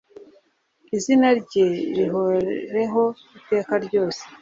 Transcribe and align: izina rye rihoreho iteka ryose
izina 0.95 1.27
rye 1.39 1.67
rihoreho 1.95 3.03
iteka 3.37 3.73
ryose 3.85 4.23